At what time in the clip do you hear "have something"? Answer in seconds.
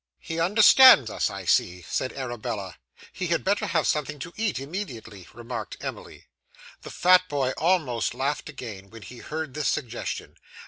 3.67-4.17